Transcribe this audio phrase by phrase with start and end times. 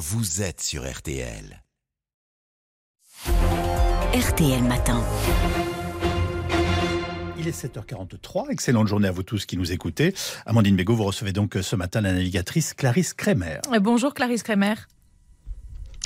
[0.00, 1.62] vous êtes sur RTL.
[4.14, 5.04] RTL Matin.
[7.38, 8.50] Il est 7h43.
[8.50, 10.14] Excellente journée à vous tous qui nous écoutez.
[10.46, 13.60] Amandine Bégaud, vous recevez donc ce matin la navigatrice Clarisse Kremer.
[13.82, 14.76] Bonjour Clarisse Kremer.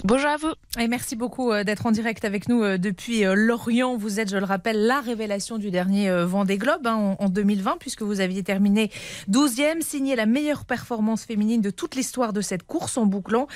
[0.02, 0.52] Bonjour à vous.
[0.79, 3.96] Et merci beaucoup euh, d'être en direct avec nous euh, depuis euh, Lorient.
[3.96, 8.02] Vous êtes, je le rappelle, la révélation du dernier Vendée Globe hein, en 2020, puisque
[8.02, 8.90] vous aviez terminé
[9.30, 13.46] 12e, signé la meilleure performance féminine de toute l'histoire de cette course en bouclant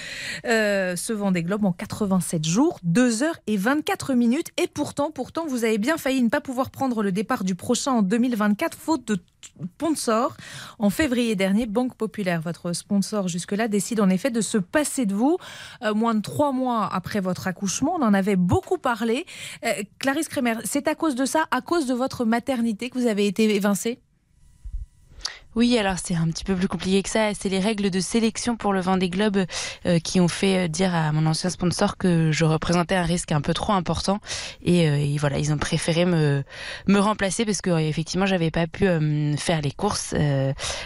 [0.45, 4.49] ce Vendée Globe en 87 jours, 2 heures et 24 minutes.
[4.57, 7.93] Et pourtant, pourtant, vous avez bien failli ne pas pouvoir prendre le départ du prochain
[7.93, 9.19] en 2024, faute de
[9.77, 10.37] sponsor.
[10.79, 15.15] En février dernier, Banque Populaire, votre sponsor jusque-là, décide en effet de se passer de
[15.15, 15.39] vous.
[15.83, 15.95] Euh,
[16.29, 19.25] trois mois après votre accouchement, on en avait beaucoup parlé.
[19.65, 23.07] Euh, Clarisse Kremer, c'est à cause de ça, à cause de votre maternité que vous
[23.07, 24.03] avez été évincée?
[25.57, 27.33] Oui, alors c'est un petit peu plus compliqué que ça.
[27.35, 29.45] C'est les règles de sélection pour le Vendée Globe
[29.87, 33.33] euh, qui ont fait euh, dire à mon ancien sponsor que je représentais un risque
[33.33, 34.21] un peu trop important.
[34.63, 36.45] Et, euh, voilà, ils ont préféré me
[36.87, 38.87] me remplacer parce que effectivement, j'avais pas pu
[39.37, 40.15] faire les courses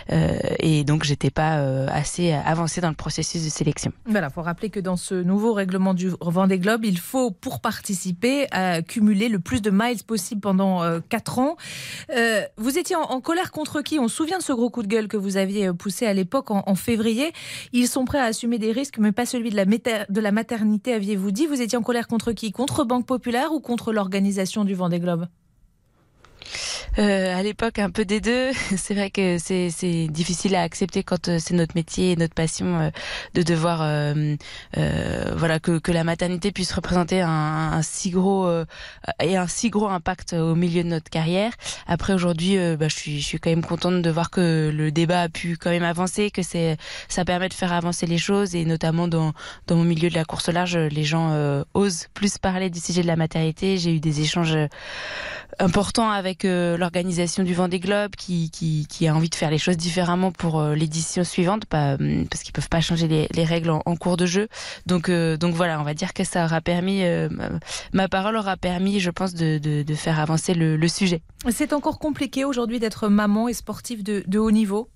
[0.09, 1.56] et donc j'étais pas
[1.89, 3.92] assez avancée dans le processus de sélection.
[4.06, 8.47] Voilà, faut rappeler que dans ce nouveau règlement du Vendée Globe, il faut pour participer
[8.89, 11.56] cumuler le plus de miles possible pendant 4 ans.
[12.56, 13.98] vous étiez en, colère contre qui?
[13.98, 16.14] On se souvient de ce gros coup de gueule que vous aviez euh, poussé à
[16.14, 17.32] l'époque en, février.
[17.72, 20.94] Ils sont prêts à assumer des risques, mais pas celui de la, de la maternité,
[20.94, 21.46] aviez-vous dit.
[21.46, 22.52] Vous étiez en colère contre qui?
[22.52, 25.27] Contre Banque Populaire ou contre l'organisation du Vendée Globe?
[26.98, 28.53] Euh, à l'époque un peu des deux.
[28.77, 32.34] C'est vrai que c'est c'est difficile à accepter quand euh, c'est notre métier et notre
[32.34, 32.91] passion euh,
[33.34, 34.36] de devoir euh,
[35.36, 38.50] voilà que que la maternité puisse représenter un, un si gros
[39.20, 41.53] et un si gros impact au milieu de notre carrière.
[41.86, 45.23] Après aujourd'hui, bah, je suis je suis quand même contente de voir que le débat
[45.23, 46.77] a pu quand même avancer, que c'est
[47.08, 49.33] ça permet de faire avancer les choses et notamment dans
[49.67, 53.06] dans mon milieu de la course large, les gens osent plus parler du sujet de
[53.06, 53.78] la maternité.
[53.78, 54.56] J'ai eu des échanges
[55.58, 59.77] importants avec l'organisation du Vendée Globe qui, qui, qui, a envie de faire les choses
[59.77, 63.70] différemment pour euh, l'édition suivante, pas, hum, parce qu'ils peuvent pas changer les, les règles
[63.70, 64.48] en, en, cours de jeu.
[64.86, 67.29] Donc, euh, donc voilà, on va dire que ça aura permis, euh,
[67.92, 71.23] ma parole aura permis, je pense, de, de, de faire avancer le, le sujet.
[71.51, 74.89] C'est encore compliqué aujourd'hui d'être maman et sportive de, de haut niveau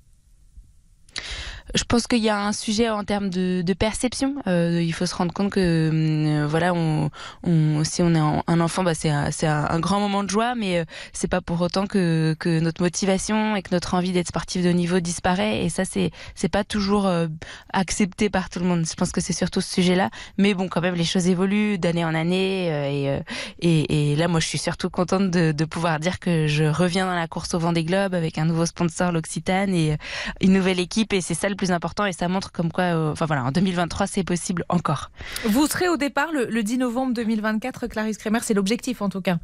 [1.76, 4.36] je pense qu'il y a un sujet en termes de, de perception.
[4.46, 5.60] Euh, il faut se rendre compte que
[5.92, 7.10] euh, voilà, on,
[7.42, 10.78] on, si on est un enfant, bah c'est un, un, grand moment de joie, mais
[10.78, 14.64] euh, c'est pas pour autant que, que notre motivation et que notre envie d'être sportif
[14.64, 15.64] de niveau disparaît.
[15.64, 17.26] Et ça, c'est c'est pas toujours euh,
[17.72, 18.86] accepté par tout le monde.
[18.88, 20.10] Je pense que c'est surtout ce sujet-là.
[20.38, 22.66] Mais bon, quand même, les choses évoluent d'année en année.
[22.66, 23.20] Et,
[23.60, 27.06] et, et, là, moi, je suis surtout contente de, de pouvoir dire que je reviens
[27.06, 29.96] dans la course au vent des globes avec un nouveau sponsor, l'Occitane, et
[30.40, 31.12] une nouvelle équipe.
[31.12, 33.50] Et c'est ça le plus important et ça montre comme quoi, euh, enfin voilà, en
[33.50, 35.10] 2023, c'est possible encore.
[35.44, 39.20] Vous serez au départ le, le 10 novembre 2024, Clarisse Kremer, c'est l'objectif en tout
[39.20, 39.38] cas.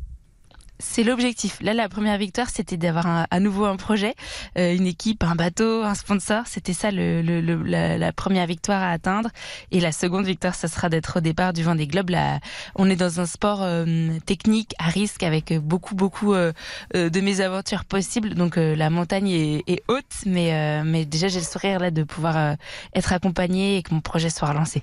[0.78, 1.58] C'est l'objectif.
[1.62, 4.14] Là, la première victoire, c'était d'avoir à nouveau un projet,
[4.58, 6.42] euh, une équipe, un bateau, un sponsor.
[6.46, 9.30] C'était ça le, le, la, la, première victoire à atteindre.
[9.70, 12.10] Et la seconde victoire, ça sera d'être au départ du Vendée Globe.
[12.10, 12.40] Là,
[12.74, 16.52] on est dans un sport euh, technique, à risque, avec beaucoup, beaucoup euh,
[16.96, 18.34] euh de mésaventures possibles.
[18.34, 22.56] Donc la montagne est, est, haute, mais, mais déjà j'ai le sourire là de pouvoir
[22.94, 24.82] être accompagné et que mon projet soit relancé.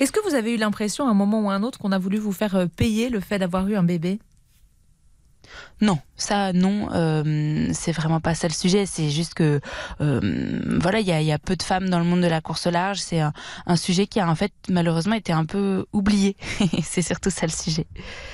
[0.00, 1.98] Est-ce que vous avez eu l'impression, à un moment ou à un autre, qu'on a
[1.98, 4.20] voulu vous faire payer le fait d'avoir eu un bébé?
[5.80, 8.86] Non, ça non, euh, c'est vraiment pas ça le sujet.
[8.86, 9.60] C'est juste que
[10.00, 12.98] euh, voilà, il y a, peu de femmes dans le monde de la course large.
[12.98, 13.32] C'est un,
[13.76, 16.36] sujet qui a en fait malheureusement été un peu oublié.
[16.82, 17.86] c'est surtout ça le sujet.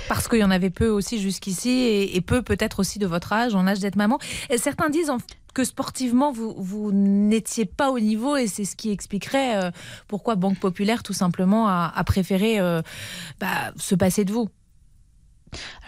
[0.09, 3.55] Parce qu'il y en avait peu aussi jusqu'ici et, peu peut-être aussi de votre âge,
[3.55, 4.19] en âge d'être maman.
[4.51, 5.19] Et certains disent en
[5.53, 9.71] que sportivement vous, n'étiez pas au niveau et c'est ce qui expliquerait euh,
[10.07, 12.61] pourquoi Banque Populaire tout simplement a, préféré
[13.41, 14.49] bah, se passer de vous.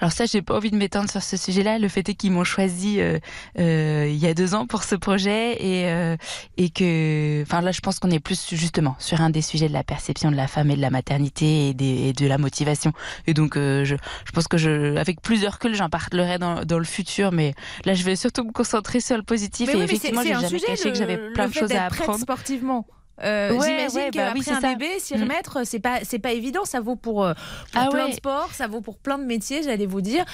[0.00, 1.78] Alors ça, j'ai pas envie de m'étendre sur ce sujet-là.
[1.78, 3.18] Le fait est qu'ils m'ont choisi euh,
[3.58, 6.16] euh, il y a deux ans pour ce projet et euh,
[6.56, 9.72] et que, enfin là, je pense qu'on est plus justement sur un des sujets de
[9.72, 12.92] la perception de la femme et de la maternité et, des, et de la motivation.
[13.26, 16.64] Et donc, euh, je, je pense que je, avec plus de recul, j'en parlerai dans,
[16.64, 17.32] dans le futur.
[17.32, 17.54] Mais
[17.84, 19.68] là, je vais surtout me concentrer sur le positif.
[19.68, 22.18] Mais et oui, effectivement, j'ai jamais caché le, que j'avais plein de choses à apprendre.
[22.18, 22.86] sportivement.
[23.22, 25.22] Euh, ouais, J'imagine ouais, qu'après bah oui, un bébé, s'y mm.
[25.22, 26.64] remettre, c'est pas c'est pas évident.
[26.64, 27.34] Ça vaut pour, euh,
[27.72, 28.10] pour ah plein ouais.
[28.10, 29.62] de sports, ça vaut pour plein de métiers.
[29.62, 30.24] J'allais vous dire.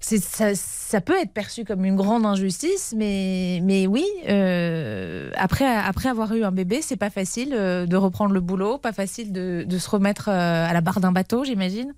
[0.00, 6.10] Ça, ça, peut être perçu comme une grande injustice, mais, mais oui, euh, après, après
[6.10, 9.78] avoir eu un bébé, c'est pas facile de reprendre le boulot, pas facile de, de
[9.78, 11.94] se remettre à la barre d'un bateau, j'imagine.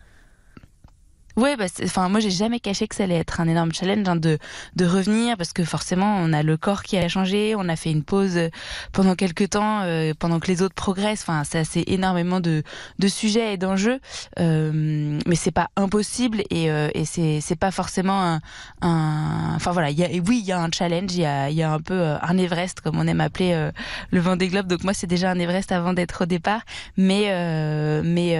[1.36, 4.16] Ouais, bah, enfin, moi, j'ai jamais caché que ça allait être un énorme challenge hein,
[4.16, 4.38] de
[4.74, 7.90] de revenir parce que forcément, on a le corps qui a changé, on a fait
[7.90, 8.48] une pause euh,
[8.92, 11.20] pendant quelques temps, euh, pendant que les autres progressent.
[11.22, 12.62] Enfin, c'est assez énormément de
[12.98, 14.00] de sujets et d'enjeux,
[14.38, 18.40] euh, mais c'est pas impossible et euh, et c'est c'est pas forcément un,
[18.80, 21.50] un enfin voilà, il y a oui, il y a un challenge, il y a
[21.50, 23.70] il y a un peu un Everest comme on aime appeler
[24.10, 24.68] le Vendée Globe.
[24.68, 26.62] Donc moi, c'est déjà un Everest avant d'être au départ,
[26.96, 27.24] mais
[28.02, 28.38] mais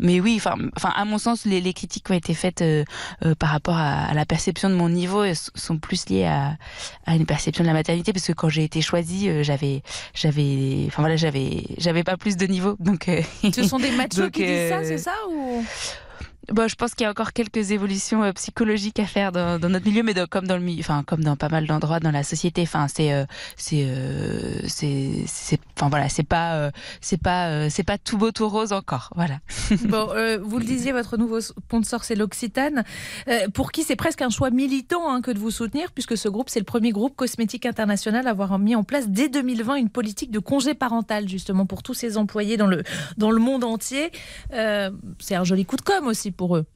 [0.00, 2.84] mais oui, enfin enfin à mon sens, les les critiques qui ont été faites euh,
[3.24, 6.56] euh, par rapport à, à, la perception de mon niveau sont plus liées à,
[7.06, 9.82] à, une perception de la maternité parce que quand j'ai été choisie, euh, j'avais
[10.14, 12.76] j'avais enfin voilà, j'avais j'avais pas plus de niveau.
[12.80, 13.10] Donc
[13.52, 15.64] Ce sont des machos qui disent ça, c'est ça ou?
[16.50, 19.68] Bon, je pense qu'il y a encore quelques évolutions euh, psychologiques à faire dans, dans,
[19.68, 22.22] notre milieu, mais comme dans le milieu, enfin comme dans pas mal d'endroits dans la
[22.22, 22.62] société.
[22.62, 26.70] Enfin, c'est euh, c'est euh, c'est c'est enfin voilà, c'est pas
[27.00, 29.10] c'est pas c'est pas tout beau tout rose encore.
[29.14, 29.38] Voilà.
[29.88, 30.08] bon,
[30.42, 32.84] vous le disiez, votre nouveau sponsor c'est l'Occitane,
[33.54, 36.50] pour qui c'est presque un choix militant hein, que de vous soutenir, puisque ce groupe
[36.50, 40.30] c'est le premier groupe cosmétique international à avoir mis en place dès 2020 une politique
[40.30, 42.82] de congé parental justement pour tous ses employés dans le
[43.16, 44.10] dans le monde entier.
[44.50, 46.66] c'est un joli coup de com aussi pour eux.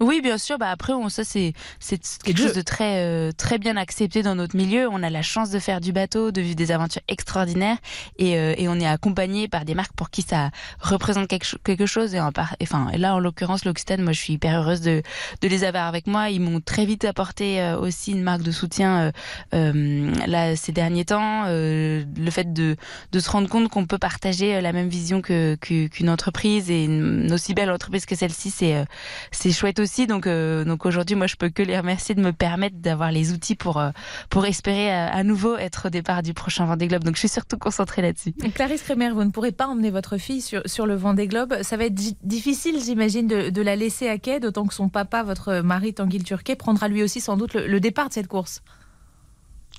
[0.00, 0.58] Oui, bien sûr.
[0.58, 4.34] Bah après, on, ça c'est c'est quelque chose de très euh, très bien accepté dans
[4.34, 4.88] notre milieu.
[4.90, 7.78] On a la chance de faire du bateau, de vivre des aventures extraordinaires,
[8.18, 10.50] et, euh, et on est accompagné par des marques pour qui ça
[10.80, 12.14] représente quelque, quelque chose.
[12.14, 15.02] Et, enfin, et là, en l'occurrence, l'Occitane, moi, je suis hyper heureuse de
[15.40, 16.30] de les avoir avec moi.
[16.30, 19.12] Ils m'ont très vite apporté euh, aussi une marque de soutien
[19.52, 21.44] là ces derniers temps.
[21.46, 22.76] le fait de
[23.12, 27.32] de se rendre compte qu'on peut partager la même vision que qu'une entreprise et une,
[27.32, 28.84] aussi belle entreprise que celle-ci, c'est
[29.30, 29.83] c'est chouette aussi.
[30.08, 33.32] Donc, euh, donc aujourd'hui, moi, je peux que les remercier de me permettre d'avoir les
[33.32, 33.90] outils pour euh,
[34.30, 37.04] pour espérer euh, à, nouveau être au départ du prochain Vendée Globe.
[37.04, 38.32] Donc, je suis surtout concentrée là-dessus.
[38.54, 41.62] Clarisse Kremer, vous ne pourrez pas emmener votre fille sur sur le Vendée Globe.
[41.62, 45.22] Ça va être difficile, j'imagine, de, de, la laisser à quai, d'autant que son papa,
[45.22, 48.62] votre mari Tanguy Turquet, prendra lui aussi sans doute le, départ de cette course.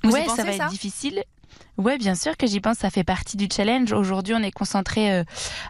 [0.04, 1.24] Oui, ouais, ça va être difficile.
[1.78, 2.78] Ouais, bien sûr que j'y pense.
[2.78, 3.92] Ça fait partie du challenge.
[3.92, 5.24] Aujourd'hui, on est concentré euh,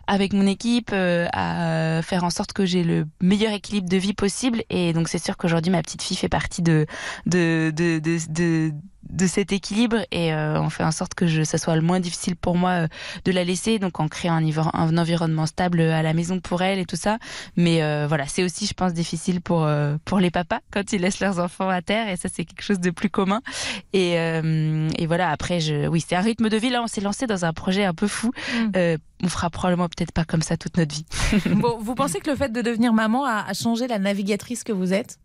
[0.08, 4.14] avec mon équipe euh, à faire en sorte que j'ai le meilleur équilibre de vie
[4.14, 4.64] possible.
[4.70, 6.86] Et donc, c'est sûr qu'aujourd'hui, ma petite fille fait partie de
[7.26, 8.72] de de, de, de
[9.10, 12.00] de cet équilibre et euh, on fait en sorte que je, ça soit le moins
[12.00, 12.88] difficile pour moi euh,
[13.24, 16.80] de la laisser, donc en créant un, un, environnement stable à la maison pour elle
[16.80, 17.18] et tout ça.
[17.56, 19.68] Mais euh, voilà, c'est aussi, je pense, difficile pour
[20.06, 22.80] pour les papas quand ils laissent leurs enfants à terre et ça c'est quelque chose
[22.80, 23.42] de plus commun.
[23.94, 26.70] Et, et voilà, après, je, oui, c'est un rythme de vie.
[26.70, 28.32] Là, on s'est lancé dans un projet un peu fou.
[28.56, 28.98] Mm.
[29.24, 31.06] on fera probablement peut-être pas comme ça toute notre vie.
[31.56, 34.74] bon, vous pensez que le fait de devenir maman a, a changé la navigatrice que
[34.74, 35.20] vous êtes?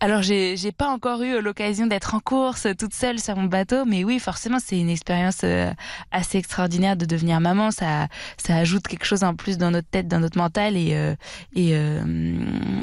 [0.00, 3.84] Alors j'ai j'ai pas encore eu l'occasion d'être en course toute seule sur mon bateau,
[3.84, 5.70] mais oui forcément c'est une expérience euh,
[6.10, 7.70] assez extraordinaire de devenir maman.
[7.70, 8.08] Ça
[8.38, 11.14] ça ajoute quelque chose en plus dans notre tête, dans notre mental et euh,
[11.54, 12.02] et euh,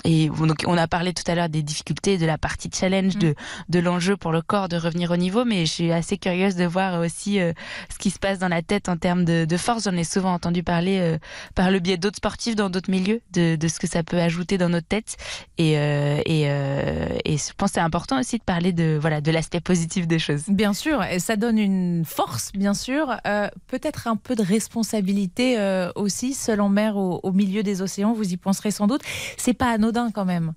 [0.04, 3.20] et donc on a parlé tout à l'heure des difficultés de la partie challenge mm.
[3.20, 3.36] de
[3.70, 6.66] de l'enjeu pour le corps de revenir au niveau, mais je suis assez curieuse de
[6.66, 9.86] voir aussi ce qui se passe dans la tête en termes de, de force.
[9.86, 11.18] J'en ai souvent entendu parler
[11.56, 14.58] par le biais d'autres sportifs dans d'autres milieux de de ce que ça peut ajouter
[14.60, 15.18] dans notre tête
[15.58, 19.32] et et euh, et je pense que c'est important aussi de parler de voilà de
[19.32, 20.44] l'aspect positif des choses.
[20.48, 25.60] Bien sûr, et ça donne une force, bien sûr, euh, peut-être un peu de responsabilité
[25.60, 28.14] euh, aussi, seul en mer au, au milieu des océans.
[28.14, 29.02] Vous y penserez sans doute.
[29.38, 30.54] C'est pas anodin quand même.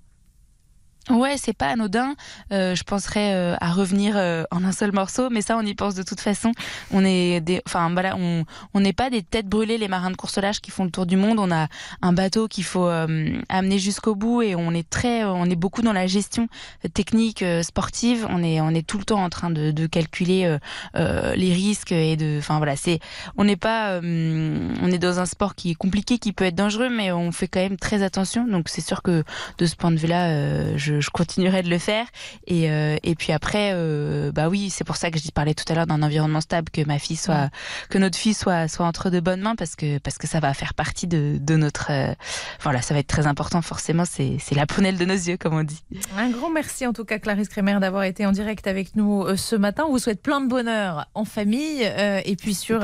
[1.09, 2.13] Ouais, c'est pas anodin.
[2.51, 5.73] Euh, je penserais euh, à revenir euh, en un seul morceau, mais ça, on y
[5.73, 6.51] pense de toute façon.
[6.91, 8.45] On est des, enfin voilà, on
[8.75, 11.17] on n'est pas des têtes brûlées, les marins de course qui font le tour du
[11.17, 11.39] monde.
[11.39, 11.67] On a
[12.03, 15.91] un bateau qu'il faut amener jusqu'au bout et on est très, on est beaucoup dans
[15.91, 16.47] la gestion
[16.93, 18.27] technique sportive.
[18.29, 20.57] On est on est tout le temps en train de, de calculer
[20.93, 22.99] les risques et de, enfin voilà, c'est,
[23.37, 26.89] on n'est pas, on est dans un sport qui est compliqué, qui peut être dangereux,
[26.89, 28.47] mais on fait quand même très attention.
[28.47, 29.23] Donc c'est sûr que
[29.57, 32.05] de ce point de vue-là, je je, continuerai de le faire.
[32.47, 35.65] Et, euh, et puis après, euh, bah oui, c'est pour ça que je parlais tout
[35.69, 37.49] à l'heure d'un environnement stable, que ma fille soit,
[37.89, 40.53] que notre fille soit, soit entre de bonnes mains, parce que parce que ça va
[40.53, 42.13] faire partie de, de notre, euh,
[42.61, 43.61] voilà, ça va être très important.
[43.61, 45.83] Forcément, c'est c'est la prunelle de nos yeux, comme on dit.
[46.17, 49.55] Un grand merci en tout cas, Clarisse Kremer, d'avoir été en direct avec nous ce
[49.55, 49.85] matin.
[49.87, 52.81] On vous souhaite plein de bonheur en famille et puis sur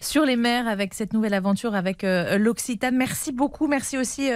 [0.00, 2.96] sur les mers avec cette nouvelle aventure avec l'Occitane.
[2.96, 4.30] Merci beaucoup, merci aussi.